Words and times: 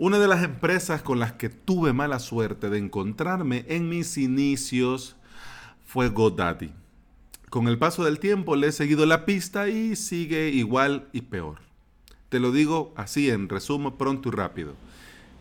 Una 0.00 0.20
de 0.20 0.28
las 0.28 0.44
empresas 0.44 1.02
con 1.02 1.18
las 1.18 1.32
que 1.32 1.48
tuve 1.48 1.92
mala 1.92 2.20
suerte 2.20 2.70
de 2.70 2.78
encontrarme 2.78 3.64
en 3.66 3.88
mis 3.88 4.16
inicios 4.16 5.16
fue 5.84 6.08
GoDaddy. 6.08 6.70
Con 7.50 7.66
el 7.66 7.78
paso 7.78 8.04
del 8.04 8.20
tiempo 8.20 8.54
le 8.54 8.68
he 8.68 8.72
seguido 8.72 9.06
la 9.06 9.24
pista 9.24 9.68
y 9.68 9.96
sigue 9.96 10.50
igual 10.50 11.08
y 11.12 11.22
peor. 11.22 11.56
Te 12.28 12.38
lo 12.38 12.52
digo 12.52 12.92
así 12.94 13.28
en 13.28 13.48
resumen 13.48 13.96
pronto 13.98 14.28
y 14.28 14.32
rápido. 14.32 14.74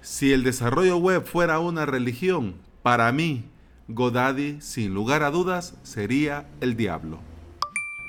Si 0.02 0.34
el 0.34 0.44
desarrollo 0.44 0.98
web 0.98 1.24
fuera 1.24 1.60
una 1.60 1.86
religión, 1.86 2.56
para 2.82 3.12
mí 3.12 3.44
GoDaddy 3.90 4.60
sin 4.60 4.92
lugar 4.92 5.22
a 5.22 5.30
dudas 5.30 5.76
sería 5.84 6.50
el 6.62 6.76
diablo. 6.76 7.20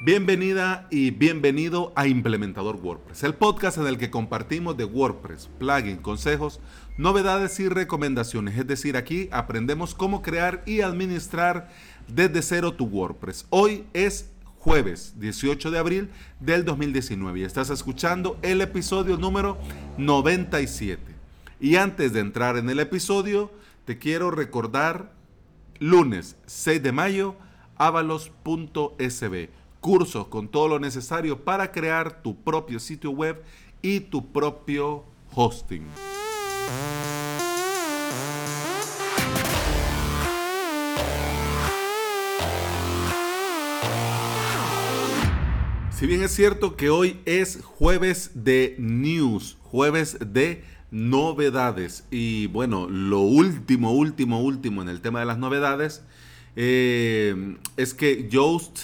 Bienvenida 0.00 0.86
y 0.92 1.10
bienvenido 1.10 1.92
a 1.96 2.06
Implementador 2.06 2.76
WordPress, 2.76 3.24
el 3.24 3.34
podcast 3.34 3.78
en 3.78 3.88
el 3.88 3.98
que 3.98 4.12
compartimos 4.12 4.76
de 4.76 4.84
WordPress, 4.84 5.50
plugins, 5.58 6.00
consejos, 6.02 6.60
novedades 6.96 7.58
y 7.58 7.68
recomendaciones. 7.68 8.56
Es 8.56 8.64
decir, 8.68 8.96
aquí 8.96 9.28
aprendemos 9.32 9.96
cómo 9.96 10.22
crear 10.22 10.62
y 10.66 10.82
administrar 10.82 11.72
desde 12.06 12.42
cero 12.42 12.74
tu 12.74 12.84
WordPress. 12.84 13.46
Hoy 13.50 13.86
es 13.92 14.30
jueves 14.58 15.14
18 15.18 15.72
de 15.72 15.78
abril 15.80 16.10
del 16.38 16.64
2019 16.64 17.40
y 17.40 17.42
estás 17.42 17.68
escuchando 17.70 18.38
el 18.42 18.60
episodio 18.60 19.16
número 19.16 19.58
97. 19.96 21.02
Y 21.58 21.74
antes 21.74 22.12
de 22.12 22.20
entrar 22.20 22.56
en 22.56 22.70
el 22.70 22.78
episodio, 22.78 23.50
te 23.84 23.98
quiero 23.98 24.30
recordar 24.30 25.10
lunes 25.80 26.36
6 26.46 26.84
de 26.84 26.92
mayo, 26.92 27.34
avalos.sb 27.78 29.48
cursos 29.80 30.28
con 30.28 30.48
todo 30.48 30.68
lo 30.68 30.78
necesario 30.78 31.44
para 31.44 31.72
crear 31.72 32.22
tu 32.22 32.36
propio 32.36 32.80
sitio 32.80 33.10
web 33.10 33.42
y 33.82 34.00
tu 34.00 34.32
propio 34.32 35.04
hosting. 35.34 35.86
Si 45.98 46.06
bien 46.06 46.22
es 46.22 46.32
cierto 46.32 46.76
que 46.76 46.90
hoy 46.90 47.20
es 47.24 47.60
jueves 47.64 48.30
de 48.34 48.76
news, 48.78 49.58
jueves 49.62 50.16
de 50.20 50.62
novedades 50.92 52.04
y 52.10 52.46
bueno, 52.46 52.88
lo 52.88 53.18
último, 53.18 53.92
último, 53.92 54.40
último 54.40 54.80
en 54.82 54.88
el 54.88 55.00
tema 55.00 55.18
de 55.18 55.26
las 55.26 55.38
novedades 55.38 56.04
eh, 56.54 57.56
es 57.76 57.94
que 57.94 58.28
Yoast 58.28 58.78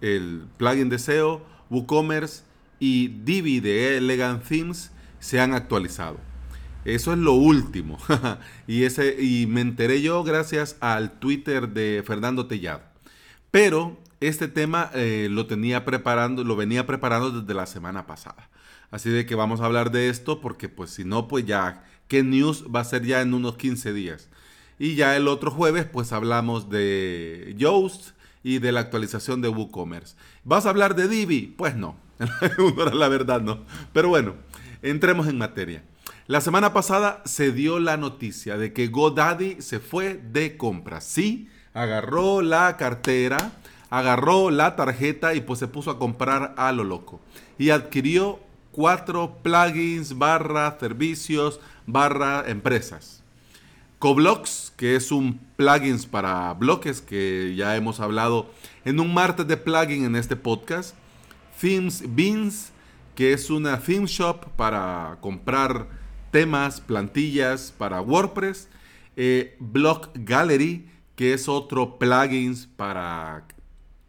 el 0.00 0.44
plugin 0.56 0.88
de 0.88 0.98
SEO, 0.98 1.44
WooCommerce 1.70 2.42
y 2.78 3.08
Divi 3.08 3.60
de 3.60 3.96
Elegant 3.96 4.42
Themes 4.46 4.90
se 5.18 5.40
han 5.40 5.54
actualizado. 5.54 6.18
Eso 6.84 7.12
es 7.12 7.18
lo 7.18 7.32
último. 7.32 7.98
y, 8.66 8.84
ese, 8.84 9.20
y 9.20 9.46
me 9.46 9.60
enteré 9.60 10.02
yo 10.02 10.22
gracias 10.22 10.76
al 10.80 11.18
Twitter 11.18 11.70
de 11.70 12.02
Fernando 12.06 12.46
Tellado. 12.46 12.82
Pero 13.50 13.98
este 14.20 14.48
tema 14.48 14.90
eh, 14.94 15.28
lo 15.30 15.46
tenía 15.46 15.84
preparando, 15.84 16.44
lo 16.44 16.56
venía 16.56 16.86
preparando 16.86 17.40
desde 17.40 17.54
la 17.54 17.66
semana 17.66 18.06
pasada. 18.06 18.48
Así 18.90 19.10
de 19.10 19.26
que 19.26 19.34
vamos 19.34 19.60
a 19.60 19.66
hablar 19.66 19.90
de 19.90 20.08
esto 20.08 20.40
porque 20.40 20.68
pues 20.68 20.90
si 20.90 21.04
no, 21.04 21.26
pues 21.26 21.44
ya, 21.44 21.84
¿qué 22.06 22.22
news 22.22 22.64
va 22.72 22.80
a 22.80 22.84
ser 22.84 23.04
ya 23.04 23.20
en 23.20 23.34
unos 23.34 23.56
15 23.56 23.92
días? 23.92 24.28
Y 24.78 24.94
ya 24.94 25.16
el 25.16 25.26
otro 25.26 25.50
jueves 25.50 25.86
pues 25.86 26.12
hablamos 26.12 26.70
de 26.70 27.54
Yoast 27.56 28.15
y 28.46 28.60
de 28.60 28.70
la 28.70 28.78
actualización 28.78 29.42
de 29.42 29.48
WooCommerce. 29.48 30.14
¿Vas 30.44 30.66
a 30.66 30.68
hablar 30.68 30.94
de 30.94 31.08
Divi? 31.08 31.52
Pues 31.58 31.74
no, 31.74 31.96
la 32.92 33.08
verdad 33.08 33.40
no. 33.40 33.64
Pero 33.92 34.08
bueno, 34.08 34.36
entremos 34.82 35.26
en 35.26 35.36
materia. 35.36 35.82
La 36.28 36.40
semana 36.40 36.72
pasada 36.72 37.22
se 37.24 37.50
dio 37.50 37.80
la 37.80 37.96
noticia 37.96 38.56
de 38.56 38.72
que 38.72 38.86
GoDaddy 38.86 39.60
se 39.62 39.80
fue 39.80 40.14
de 40.14 40.56
compras. 40.56 41.02
Sí, 41.02 41.48
agarró 41.74 42.40
la 42.40 42.76
cartera, 42.76 43.50
agarró 43.90 44.52
la 44.52 44.76
tarjeta 44.76 45.34
y 45.34 45.40
pues 45.40 45.58
se 45.58 45.66
puso 45.66 45.90
a 45.90 45.98
comprar 45.98 46.54
a 46.56 46.70
lo 46.70 46.84
loco. 46.84 47.20
Y 47.58 47.70
adquirió 47.70 48.38
cuatro 48.70 49.38
plugins 49.42 50.16
barra 50.18 50.78
servicios 50.78 51.58
barra 51.84 52.44
empresas. 52.46 53.24
Coblox, 53.98 54.72
que 54.76 54.94
es 54.94 55.10
un 55.10 55.40
plugin 55.56 55.98
para 56.10 56.52
bloques 56.54 57.00
que 57.00 57.54
ya 57.56 57.76
hemos 57.76 58.00
hablado 58.00 58.50
en 58.84 59.00
un 59.00 59.14
martes 59.14 59.46
de 59.46 59.56
plugin 59.56 60.04
en 60.04 60.16
este 60.16 60.36
podcast. 60.36 60.94
Themes 61.60 62.04
Beans, 62.14 62.72
que 63.14 63.32
es 63.32 63.48
una 63.48 63.80
theme 63.80 64.06
shop 64.06 64.50
para 64.56 65.16
comprar 65.22 65.88
temas, 66.30 66.80
plantillas 66.80 67.72
para 67.76 68.02
WordPress. 68.02 68.68
Eh, 69.16 69.56
Block 69.58 70.10
Gallery, 70.14 70.86
que 71.14 71.32
es 71.32 71.48
otro 71.48 71.98
plugin 71.98 72.54
para 72.76 73.46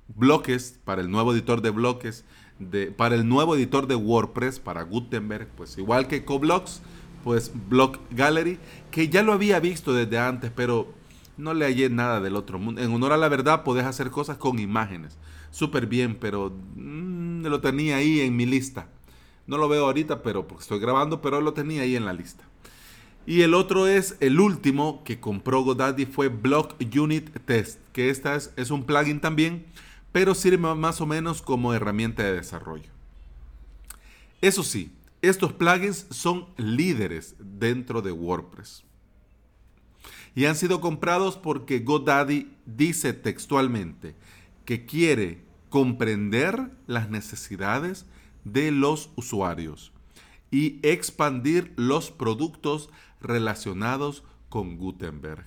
bloques, 0.09 0.80
para 0.84 1.02
el 1.02 1.09
nuevo 1.09 1.34
editor 1.34 1.62
de 1.62 1.69
bloques, 1.69 2.25
de, 2.59 2.88
para 2.88 3.16
el 3.16 3.28
nuevo 3.28 3.56
editor 3.56 3.88
de 3.88 3.96
WordPress, 3.96 4.59
para 4.59 4.81
Gutenberg, 4.81 5.48
pues 5.56 5.78
igual 5.78 6.08
que 6.08 6.25
Coblox 6.25 6.81
pues 7.27 7.51
Block 7.67 7.99
Gallery, 8.11 8.57
que 8.89 9.09
ya 9.09 9.21
lo 9.21 9.33
había 9.33 9.59
visto 9.59 9.91
desde 9.93 10.17
antes, 10.17 10.49
pero 10.55 10.93
no 11.35 11.53
le 11.53 11.65
hallé 11.65 11.89
nada 11.89 12.21
del 12.21 12.38
otro 12.38 12.57
mundo. 12.57 12.81
En 12.81 12.89
honor 12.93 13.11
a 13.11 13.17
la 13.17 13.27
verdad, 13.27 13.65
podés 13.65 13.83
hacer 13.83 14.11
cosas 14.11 14.38
con 14.38 14.59
imágenes. 14.59 15.17
Súper 15.51 15.88
bien, 15.88 16.15
pero 16.21 16.55
mm, 16.77 17.45
lo 17.45 17.59
tenía 17.59 17.97
ahí 17.97 18.21
en 18.21 18.33
mi 18.33 18.45
lista. 18.45 18.88
No 19.45 19.57
lo 19.57 19.67
veo 19.67 19.88
ahorita, 19.88 20.23
pero 20.23 20.47
porque 20.47 20.61
estoy 20.61 20.79
grabando, 20.79 21.21
pero 21.21 21.41
lo 21.41 21.51
tenía 21.51 21.81
ahí 21.81 21.97
en 21.97 22.05
la 22.05 22.13
lista. 22.13 22.45
Y 23.25 23.41
el 23.41 23.55
otro 23.55 23.88
es 23.88 24.15
el 24.21 24.39
último 24.39 25.03
que 25.03 25.19
compró 25.19 25.63
GoDaddy 25.63 26.05
fue 26.05 26.29
Block 26.29 26.75
Unit 26.97 27.29
Test, 27.44 27.81
que 27.91 28.09
esta 28.09 28.35
es, 28.35 28.53
es 28.55 28.71
un 28.71 28.85
plugin 28.85 29.19
también, 29.19 29.65
pero 30.13 30.33
sirve 30.33 30.73
más 30.75 31.01
o 31.01 31.05
menos 31.05 31.41
como 31.41 31.73
herramienta 31.73 32.23
de 32.23 32.35
desarrollo. 32.35 32.89
Eso 34.39 34.63
sí, 34.63 34.94
estos 35.22 35.53
plugins 35.53 36.05
son 36.09 36.47
líderes 36.57 37.35
dentro 37.39 38.01
de 38.01 38.11
WordPress. 38.11 38.83
Y 40.35 40.45
han 40.45 40.55
sido 40.55 40.81
comprados 40.81 41.38
porque 41.38 41.79
GoDaddy 41.79 42.51
dice 42.66 43.13
textualmente 43.13 44.16
que 44.66 44.85
quiere 44.85 45.44
comprender 45.69 46.72
las 46.85 47.09
necesidades 47.09 48.06
de 48.44 48.72
los 48.72 49.09
usuarios 49.16 49.91
y 50.51 50.79
expandir 50.83 51.73
los 51.75 52.11
productos 52.11 52.89
relacionados 53.19 54.23
con 54.50 54.77
Gutenberg. 54.77 55.45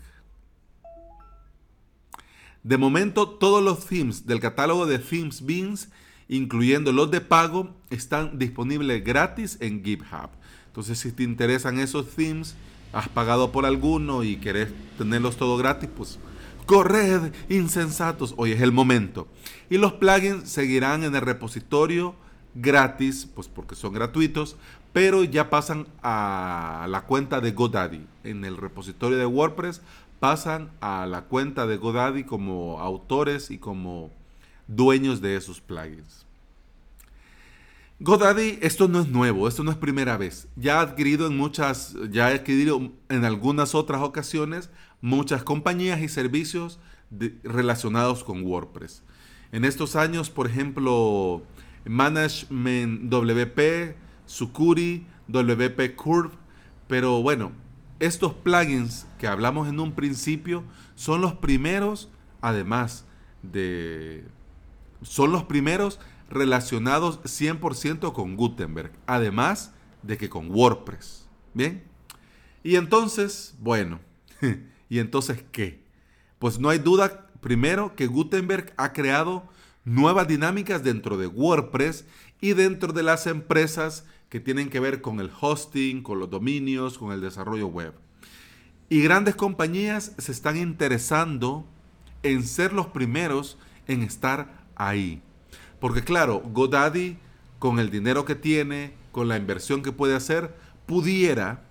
De 2.63 2.77
momento, 2.77 3.29
todos 3.29 3.63
los 3.63 3.87
themes 3.87 4.27
del 4.27 4.41
catálogo 4.41 4.87
de 4.87 4.99
Themes 4.99 5.47
Beans 5.47 5.89
incluyendo 6.31 6.93
los 6.93 7.11
de 7.11 7.21
pago, 7.21 7.75
están 7.91 8.39
disponibles 8.39 9.05
gratis 9.05 9.59
en 9.61 9.85
GitHub. 9.85 10.31
Entonces, 10.69 11.01
si 11.01 11.11
te 11.11 11.25
interesan 11.25 11.81
esos 11.81 12.09
themes, 12.15 12.55
has 12.93 13.09
pagado 13.09 13.51
por 13.51 13.67
alguno 13.67 14.23
y 14.23 14.37
querés 14.37 14.69
tenerlos 14.97 15.37
todo 15.37 15.57
gratis, 15.57 15.91
pues 15.95 16.21
corred, 16.67 17.33
insensatos, 17.49 18.35
hoy 18.37 18.53
es 18.53 18.61
el 18.61 18.71
momento. 18.71 19.27
Y 19.69 19.79
los 19.79 19.95
plugins 19.95 20.49
seguirán 20.49 21.03
en 21.03 21.17
el 21.17 21.21
repositorio 21.21 22.15
gratis, 22.55 23.29
pues 23.35 23.49
porque 23.49 23.75
son 23.75 23.93
gratuitos, 23.93 24.57
pero 24.93 25.25
ya 25.25 25.51
pasan 25.51 25.89
a 26.01 26.87
la 26.89 27.03
cuenta 27.03 27.41
de 27.41 27.51
GoDaddy. 27.51 28.07
En 28.23 28.45
el 28.45 28.57
repositorio 28.57 29.19
de 29.19 29.27
WordPress 29.27 29.83
pasan 30.21 30.71
a 30.81 31.07
la 31.07 31.23
cuenta 31.23 31.67
de 31.67 31.77
GoDaddy 31.77 32.23
como 32.23 32.79
autores 32.79 33.51
y 33.51 33.59
como 33.59 34.13
dueños 34.71 35.21
de 35.21 35.37
esos 35.37 35.61
plugins. 35.61 36.25
GoDaddy, 37.99 38.59
esto 38.63 38.89
no 38.89 39.01
es 39.01 39.09
nuevo, 39.09 39.47
esto 39.47 39.63
no 39.63 39.71
es 39.71 39.77
primera 39.77 40.17
vez. 40.17 40.49
Ya 40.57 40.79
ha 40.79 40.81
adquirido 40.81 41.27
en 41.27 41.37
muchas, 41.37 41.95
ya 42.11 42.29
ha 42.29 42.31
adquirido 42.31 42.93
en 43.11 43.25
algunas 43.27 43.75
otras 43.75 44.01
ocasiones 44.01 44.71
muchas 45.03 45.43
compañías 45.43 46.01
y 46.01 46.09
servicios 46.09 46.79
relacionados 47.43 48.25
con 48.25 48.43
WordPress. 48.43 49.03
En 49.53 49.67
estos 49.67 49.97
años, 49.97 50.31
por 50.31 50.47
ejemplo, 50.47 51.43
Management 51.85 53.11
WP, 53.11 53.97
Sucuri, 54.25 55.07
WP 55.29 55.95
Curve, 55.97 56.31
pero 56.87 57.21
bueno, 57.21 57.53
estos 57.99 58.33
plugins 58.33 59.07
que 59.19 59.27
hablamos 59.27 59.69
en 59.69 59.79
un 59.79 59.93
principio 59.93 60.65
son 60.95 61.21
los 61.21 61.35
primeros, 61.35 62.09
además 62.41 63.05
de 63.43 64.25
son 65.03 65.33
los 65.33 65.45
primeros 65.45 65.99
relacionados 66.29 67.21
100% 67.23 68.13
con 68.13 68.37
Gutenberg, 68.37 68.93
además 69.07 69.73
de 70.03 70.17
que 70.17 70.29
con 70.29 70.51
WordPress. 70.51 71.29
¿Bien? 71.55 71.85
Y 72.63 72.77
entonces, 72.77 73.55
bueno, 73.59 74.01
¿y 74.89 74.99
entonces 74.99 75.45
qué? 75.51 75.83
Pues 76.39 76.59
no 76.59 76.69
hay 76.69 76.79
duda, 76.79 77.29
primero, 77.41 77.97
que 77.97 78.07
Gutenberg 78.07 78.73
ha 78.77 78.93
creado 78.93 79.49
nuevas 79.85 80.29
dinámicas 80.29 80.83
dentro 80.83 81.17
de 81.17 81.27
WordPress 81.27 82.05
y 82.41 82.53
dentro 82.53 82.93
de 82.93 83.03
las 83.03 83.27
empresas 83.27 84.07
que 84.29 84.41
tienen 84.41 84.71
que 84.71 84.81
ver 84.81 85.01
con 85.01 85.21
el 85.21 85.31
hosting, 85.41 86.03
con 86.03 86.21
los 86.21 86.31
dominios, 86.31 86.99
con 86.99 87.13
el 87.13 87.21
desarrollo 87.21 87.67
web. 87.67 87.95
Y 88.89 89.03
grandes 89.03 89.35
compañías 89.35 90.13
se 90.19 90.33
están 90.33 90.57
interesando 90.57 91.67
en 92.23 92.45
ser 92.45 92.73
los 92.73 92.89
primeros 92.89 93.59
en 93.87 94.03
estar 94.03 94.60
ahí. 94.89 95.23
Porque 95.79 96.03
claro, 96.03 96.43
GoDaddy, 96.45 97.17
con 97.59 97.79
el 97.79 97.91
dinero 97.91 98.25
que 98.25 98.35
tiene, 98.35 98.95
con 99.13 99.29
la 99.29 99.37
inversión 99.37 99.83
que 99.83 99.93
puede 99.93 100.15
hacer, 100.15 100.55
pudiera, 100.87 101.65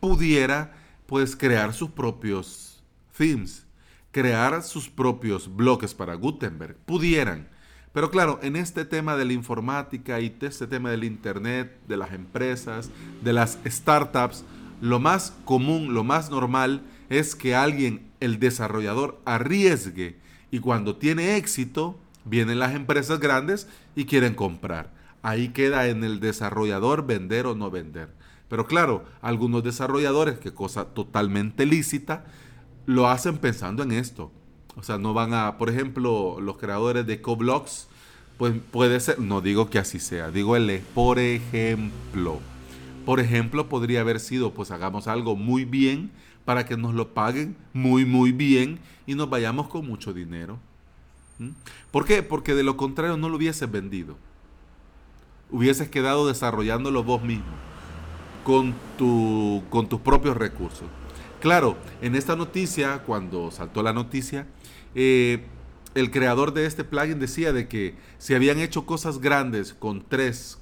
pudiera, 0.00 0.76
pues 1.06 1.36
crear 1.36 1.72
sus 1.72 1.90
propios 1.90 2.82
themes, 3.16 3.66
crear 4.10 4.62
sus 4.62 4.88
propios 4.88 5.54
bloques 5.54 5.94
para 5.94 6.14
Gutenberg. 6.14 6.76
Pudieran. 6.76 7.48
Pero 7.92 8.10
claro, 8.10 8.38
en 8.42 8.56
este 8.56 8.84
tema 8.84 9.16
de 9.16 9.24
la 9.24 9.32
informática 9.32 10.20
y 10.20 10.36
este 10.40 10.66
tema 10.66 10.90
del 10.90 11.04
Internet, 11.04 11.78
de 11.88 11.96
las 11.96 12.12
empresas, 12.12 12.90
de 13.22 13.32
las 13.32 13.58
startups, 13.66 14.44
lo 14.80 15.00
más 15.00 15.32
común, 15.44 15.94
lo 15.94 16.04
más 16.04 16.30
normal 16.30 16.82
es 17.08 17.34
que 17.34 17.56
alguien, 17.56 18.10
el 18.20 18.38
desarrollador, 18.38 19.20
arriesgue 19.24 20.16
y 20.50 20.60
cuando 20.60 20.96
tiene 20.96 21.36
éxito, 21.36 21.98
vienen 22.24 22.58
las 22.58 22.74
empresas 22.74 23.20
grandes 23.20 23.68
y 23.94 24.04
quieren 24.04 24.34
comprar. 24.34 24.90
Ahí 25.22 25.48
queda 25.48 25.88
en 25.88 26.04
el 26.04 26.20
desarrollador 26.20 27.06
vender 27.06 27.46
o 27.46 27.54
no 27.54 27.70
vender. 27.70 28.10
Pero 28.48 28.66
claro, 28.66 29.04
algunos 29.20 29.62
desarrolladores, 29.62 30.38
que 30.38 30.54
cosa 30.54 30.86
totalmente 30.86 31.66
lícita, 31.66 32.24
lo 32.86 33.08
hacen 33.08 33.38
pensando 33.38 33.82
en 33.82 33.92
esto. 33.92 34.32
O 34.76 34.82
sea, 34.82 34.96
no 34.96 35.12
van 35.12 35.34
a, 35.34 35.58
por 35.58 35.68
ejemplo, 35.68 36.40
los 36.40 36.56
creadores 36.56 37.06
de 37.06 37.20
Coblox, 37.20 37.88
pues 38.38 38.54
puede 38.70 39.00
ser, 39.00 39.18
no 39.18 39.40
digo 39.40 39.68
que 39.68 39.78
así 39.78 39.98
sea, 39.98 40.30
digo 40.30 40.56
el 40.56 40.80
por 40.94 41.18
ejemplo. 41.18 42.38
Por 43.04 43.20
ejemplo, 43.20 43.68
podría 43.68 44.02
haber 44.02 44.20
sido, 44.20 44.54
pues 44.54 44.70
hagamos 44.70 45.08
algo 45.08 45.34
muy 45.34 45.64
bien 45.64 46.10
para 46.44 46.64
que 46.64 46.76
nos 46.76 46.94
lo 46.94 47.12
paguen 47.12 47.56
muy, 47.72 48.04
muy 48.04 48.32
bien 48.32 48.78
y 49.06 49.14
nos 49.14 49.28
vayamos 49.28 49.68
con 49.68 49.86
mucho 49.86 50.14
dinero. 50.14 50.58
¿Mm? 51.38 51.50
¿Por 51.90 52.04
qué? 52.04 52.22
Porque 52.22 52.54
de 52.54 52.62
lo 52.62 52.76
contrario 52.76 53.16
no 53.16 53.28
lo 53.28 53.36
hubieses 53.36 53.70
vendido. 53.70 54.16
Hubieses 55.50 55.88
quedado 55.88 56.26
desarrollándolo 56.26 57.04
vos 57.04 57.22
mismo, 57.22 57.52
con, 58.44 58.74
tu, 58.98 59.62
con 59.70 59.88
tus 59.88 60.00
propios 60.00 60.36
recursos. 60.36 60.88
Claro, 61.40 61.76
en 62.02 62.14
esta 62.16 62.36
noticia, 62.36 63.02
cuando 63.04 63.50
saltó 63.50 63.82
la 63.82 63.92
noticia, 63.92 64.46
eh, 64.94 65.46
el 65.94 66.10
creador 66.10 66.52
de 66.52 66.66
este 66.66 66.84
plugin 66.84 67.18
decía 67.18 67.52
de 67.52 67.68
que 67.68 67.96
si 68.18 68.34
habían 68.34 68.58
hecho 68.58 68.86
cosas 68.86 69.20
grandes 69.20 69.72
con 69.72 70.04
tres, 70.06 70.58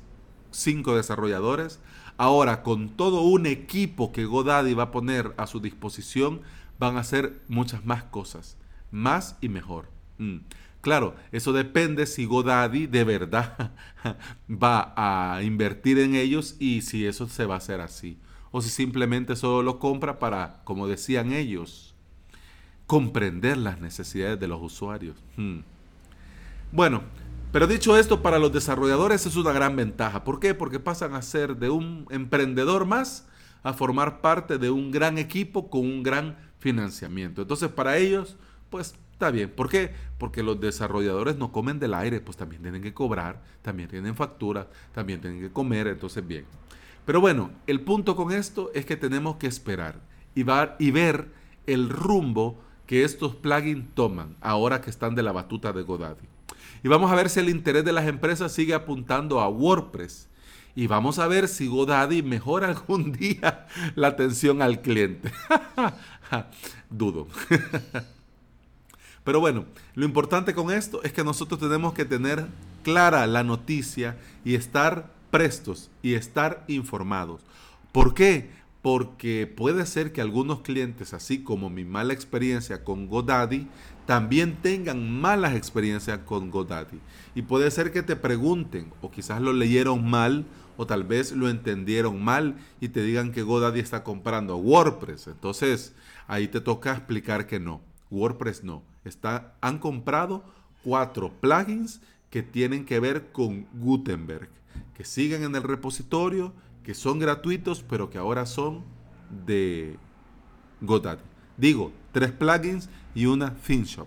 cinco 0.50 0.96
desarrolladores, 0.96 1.80
ahora 2.16 2.62
con 2.62 2.90
todo 2.90 3.22
un 3.22 3.46
equipo 3.46 4.12
que 4.12 4.24
GoDaddy 4.24 4.74
va 4.74 4.84
a 4.84 4.90
poner 4.90 5.34
a 5.36 5.46
su 5.46 5.60
disposición, 5.60 6.42
van 6.78 6.96
a 6.96 7.00
hacer 7.00 7.40
muchas 7.48 7.84
más 7.84 8.04
cosas, 8.04 8.56
más 8.90 9.36
y 9.40 9.48
mejor. 9.48 9.88
Mm. 10.18 10.38
Claro, 10.86 11.16
eso 11.32 11.52
depende 11.52 12.06
si 12.06 12.26
GoDaddy 12.26 12.86
de 12.86 13.02
verdad 13.02 13.72
va 14.48 14.94
a 14.94 15.42
invertir 15.42 15.98
en 15.98 16.14
ellos 16.14 16.54
y 16.60 16.82
si 16.82 17.04
eso 17.06 17.26
se 17.26 17.44
va 17.44 17.54
a 17.54 17.58
hacer 17.58 17.80
así. 17.80 18.20
O 18.52 18.62
si 18.62 18.70
simplemente 18.70 19.34
solo 19.34 19.64
lo 19.64 19.80
compra 19.80 20.20
para, 20.20 20.62
como 20.62 20.86
decían 20.86 21.32
ellos, 21.32 21.96
comprender 22.86 23.56
las 23.56 23.80
necesidades 23.80 24.38
de 24.38 24.46
los 24.46 24.62
usuarios. 24.62 25.16
Hmm. 25.36 25.62
Bueno, 26.70 27.02
pero 27.50 27.66
dicho 27.66 27.98
esto, 27.98 28.22
para 28.22 28.38
los 28.38 28.52
desarrolladores 28.52 29.26
es 29.26 29.34
una 29.34 29.50
gran 29.50 29.74
ventaja. 29.74 30.22
¿Por 30.22 30.38
qué? 30.38 30.54
Porque 30.54 30.78
pasan 30.78 31.14
a 31.14 31.22
ser 31.22 31.56
de 31.56 31.68
un 31.68 32.06
emprendedor 32.10 32.86
más 32.86 33.26
a 33.64 33.72
formar 33.72 34.20
parte 34.20 34.56
de 34.56 34.70
un 34.70 34.92
gran 34.92 35.18
equipo 35.18 35.68
con 35.68 35.80
un 35.80 36.04
gran 36.04 36.38
financiamiento. 36.60 37.42
Entonces, 37.42 37.70
para 37.70 37.96
ellos, 37.96 38.36
pues 38.70 38.94
Está 39.16 39.30
bien. 39.30 39.48
¿Por 39.48 39.70
qué? 39.70 39.92
Porque 40.18 40.42
los 40.42 40.60
desarrolladores 40.60 41.38
no 41.38 41.50
comen 41.50 41.78
del 41.78 41.94
aire, 41.94 42.20
pues 42.20 42.36
también 42.36 42.60
tienen 42.60 42.82
que 42.82 42.92
cobrar, 42.92 43.42
también 43.62 43.88
tienen 43.88 44.14
facturas, 44.14 44.66
también 44.92 45.22
tienen 45.22 45.40
que 45.40 45.50
comer, 45.50 45.86
entonces 45.86 46.26
bien. 46.26 46.44
Pero 47.06 47.22
bueno, 47.22 47.50
el 47.66 47.80
punto 47.80 48.14
con 48.14 48.30
esto 48.30 48.70
es 48.74 48.84
que 48.84 48.94
tenemos 48.94 49.36
que 49.36 49.46
esperar 49.46 50.00
y, 50.34 50.44
y 50.78 50.90
ver 50.90 51.28
el 51.66 51.88
rumbo 51.88 52.60
que 52.86 53.04
estos 53.04 53.34
plugins 53.34 53.86
toman 53.94 54.36
ahora 54.42 54.82
que 54.82 54.90
están 54.90 55.14
de 55.14 55.22
la 55.22 55.32
batuta 55.32 55.72
de 55.72 55.80
Godaddy. 55.80 56.28
Y 56.84 56.88
vamos 56.88 57.10
a 57.10 57.14
ver 57.14 57.30
si 57.30 57.40
el 57.40 57.48
interés 57.48 57.86
de 57.86 57.94
las 57.94 58.06
empresas 58.06 58.52
sigue 58.52 58.74
apuntando 58.74 59.40
a 59.40 59.48
WordPress. 59.48 60.28
Y 60.74 60.88
vamos 60.88 61.18
a 61.18 61.26
ver 61.26 61.48
si 61.48 61.68
Godaddy 61.68 62.22
mejora 62.22 62.68
algún 62.68 63.12
día 63.12 63.66
la 63.94 64.08
atención 64.08 64.60
al 64.60 64.82
cliente. 64.82 65.32
Dudo. 66.90 67.28
Pero 69.26 69.40
bueno, 69.40 69.64
lo 69.96 70.04
importante 70.04 70.54
con 70.54 70.70
esto 70.70 71.02
es 71.02 71.12
que 71.12 71.24
nosotros 71.24 71.58
tenemos 71.58 71.94
que 71.94 72.04
tener 72.04 72.46
clara 72.84 73.26
la 73.26 73.42
noticia 73.42 74.16
y 74.44 74.54
estar 74.54 75.10
prestos 75.32 75.90
y 76.00 76.14
estar 76.14 76.62
informados. 76.68 77.40
¿Por 77.90 78.14
qué? 78.14 78.50
Porque 78.82 79.48
puede 79.48 79.84
ser 79.84 80.12
que 80.12 80.20
algunos 80.20 80.60
clientes, 80.60 81.12
así 81.12 81.42
como 81.42 81.68
mi 81.70 81.84
mala 81.84 82.12
experiencia 82.12 82.84
con 82.84 83.08
GoDaddy, 83.08 83.66
también 84.06 84.58
tengan 84.62 85.10
malas 85.10 85.56
experiencias 85.56 86.20
con 86.20 86.52
GoDaddy. 86.52 87.00
Y 87.34 87.42
puede 87.42 87.72
ser 87.72 87.90
que 87.90 88.04
te 88.04 88.14
pregunten, 88.14 88.92
o 89.02 89.10
quizás 89.10 89.40
lo 89.40 89.52
leyeron 89.52 90.08
mal, 90.08 90.46
o 90.76 90.86
tal 90.86 91.02
vez 91.02 91.32
lo 91.32 91.48
entendieron 91.48 92.22
mal 92.22 92.54
y 92.80 92.90
te 92.90 93.02
digan 93.02 93.32
que 93.32 93.42
GoDaddy 93.42 93.80
está 93.80 94.04
comprando 94.04 94.56
WordPress. 94.56 95.26
Entonces, 95.26 95.96
ahí 96.28 96.46
te 96.46 96.60
toca 96.60 96.92
explicar 96.92 97.48
que 97.48 97.58
no. 97.58 97.80
WordPress 98.08 98.62
no. 98.62 98.84
Han 99.60 99.78
comprado 99.78 100.44
cuatro 100.82 101.32
plugins 101.40 102.00
que 102.30 102.42
tienen 102.42 102.84
que 102.84 103.00
ver 103.00 103.32
con 103.32 103.66
Gutenberg, 103.74 104.48
que 104.94 105.04
siguen 105.04 105.42
en 105.42 105.54
el 105.54 105.62
repositorio, 105.62 106.52
que 106.84 106.94
son 106.94 107.18
gratuitos, 107.18 107.82
pero 107.82 108.10
que 108.10 108.18
ahora 108.18 108.46
son 108.46 108.84
de 109.46 109.96
GoDaddy. 110.80 111.22
Digo, 111.56 111.92
tres 112.12 112.32
plugins 112.32 112.88
y 113.14 113.26
una 113.26 113.54
theme 113.54 113.84
shop, 113.84 114.06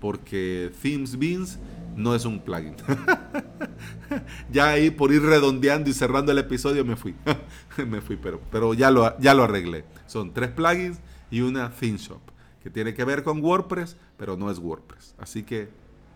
porque 0.00 0.72
Themes 0.82 1.18
Beans 1.18 1.58
no 1.96 2.14
es 2.14 2.24
un 2.24 2.40
plugin. 2.40 2.74
ya 4.52 4.70
ahí 4.70 4.90
por 4.90 5.12
ir 5.12 5.22
redondeando 5.22 5.88
y 5.88 5.92
cerrando 5.92 6.32
el 6.32 6.38
episodio 6.38 6.84
me 6.84 6.96
fui. 6.96 7.14
me 7.88 8.00
fui, 8.00 8.16
pero, 8.16 8.40
pero 8.50 8.74
ya, 8.74 8.90
lo, 8.90 9.18
ya 9.20 9.34
lo 9.34 9.44
arreglé. 9.44 9.84
Son 10.06 10.34
tres 10.34 10.50
plugins 10.50 10.98
y 11.30 11.40
una 11.40 11.70
theme 11.70 11.98
shop 11.98 12.20
que 12.62 12.70
tiene 12.70 12.94
que 12.94 13.04
ver 13.04 13.22
con 13.22 13.42
WordPress, 13.42 13.96
pero 14.16 14.36
no 14.36 14.50
es 14.50 14.58
WordPress. 14.58 15.14
Así 15.18 15.42
que, 15.42 15.70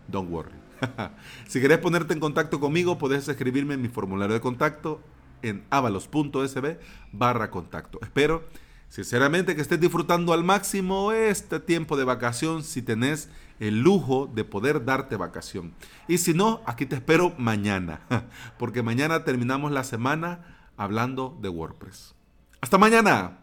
don't 0.07 0.31
worry. 0.31 0.51
si 1.47 1.61
querés 1.61 1.79
ponerte 1.79 2.13
en 2.13 2.19
contacto 2.19 2.59
conmigo, 2.59 2.97
puedes 2.97 3.27
escribirme 3.27 3.73
en 3.73 3.81
mi 3.81 3.87
formulario 3.87 4.33
de 4.33 4.41
contacto 4.41 5.01
en 5.41 5.63
avalos.sb 5.69 6.77
barra 7.11 7.49
contacto. 7.49 7.99
Espero 8.01 8.43
sinceramente 8.89 9.55
que 9.55 9.61
estés 9.61 9.79
disfrutando 9.79 10.33
al 10.33 10.43
máximo 10.43 11.11
este 11.11 11.59
tiempo 11.59 11.97
de 11.97 12.03
vacación 12.03 12.63
si 12.63 12.81
tenés 12.81 13.29
el 13.59 13.81
lujo 13.81 14.29
de 14.33 14.43
poder 14.43 14.85
darte 14.85 15.15
vacación. 15.15 15.73
Y 16.07 16.17
si 16.17 16.33
no, 16.33 16.61
aquí 16.65 16.85
te 16.85 16.95
espero 16.95 17.33
mañana, 17.37 18.01
porque 18.59 18.83
mañana 18.83 19.23
terminamos 19.23 19.71
la 19.71 19.83
semana 19.83 20.71
hablando 20.77 21.37
de 21.41 21.49
WordPress. 21.49 22.15
Hasta 22.61 22.77
mañana. 22.77 23.39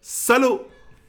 Salud. 0.00 0.60